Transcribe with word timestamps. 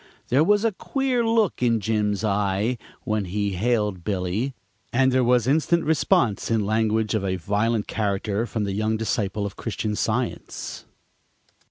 There 0.29 0.43
was 0.43 0.65
a 0.65 0.71
queer 0.71 1.23
look 1.23 1.61
in 1.61 1.79
Jim's 1.79 2.23
eye 2.23 2.79
when 3.03 3.25
he 3.25 3.51
hailed 3.51 4.03
Billy, 4.03 4.55
and 4.91 5.11
there 5.11 5.23
was 5.23 5.45
instant 5.45 5.83
response 5.83 6.49
in 6.49 6.65
language 6.65 7.13
of 7.13 7.23
a 7.23 7.35
violent 7.35 7.85
character 7.87 8.47
from 8.47 8.63
the 8.63 8.73
young 8.73 8.97
disciple 8.97 9.45
of 9.45 9.57
Christian 9.57 9.95
Science. 9.95 10.85